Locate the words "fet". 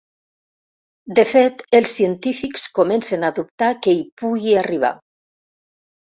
1.31-1.61